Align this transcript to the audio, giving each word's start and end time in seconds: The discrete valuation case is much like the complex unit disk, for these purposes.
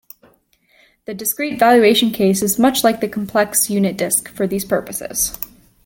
The 1.05 1.13
discrete 1.13 1.59
valuation 1.59 2.09
case 2.09 2.41
is 2.41 2.57
much 2.57 2.83
like 2.83 3.01
the 3.01 3.07
complex 3.07 3.69
unit 3.69 3.99
disk, 3.99 4.29
for 4.33 4.47
these 4.47 4.65
purposes. 4.65 5.37